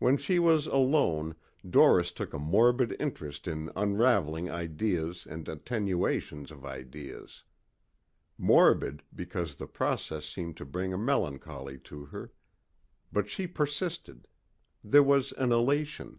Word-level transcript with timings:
When 0.00 0.16
she 0.16 0.40
was 0.40 0.66
alone 0.66 1.36
Doris 1.64 2.10
took 2.10 2.34
a 2.34 2.38
morbid 2.40 2.96
interest 2.98 3.46
in 3.46 3.70
unravelling 3.76 4.50
ideas 4.50 5.24
and 5.24 5.48
attenuations 5.48 6.50
of 6.50 6.64
ideas. 6.66 7.44
Morbid, 8.36 9.04
because 9.14 9.54
the 9.54 9.68
process 9.68 10.24
seemed 10.24 10.56
to 10.56 10.64
bring 10.64 10.92
a 10.92 10.98
melancholy 10.98 11.78
to 11.84 12.06
her. 12.06 12.32
But 13.12 13.30
she 13.30 13.46
persisted. 13.46 14.26
There 14.82 15.04
was 15.04 15.30
an 15.30 15.52
elation. 15.52 16.18